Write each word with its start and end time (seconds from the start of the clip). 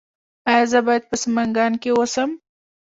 ایا 0.51 0.63
زه 0.71 0.79
باید 0.87 1.03
په 1.09 1.15
سمنګان 1.23 1.73
کې 1.81 1.89
اوسم؟ 1.93 2.29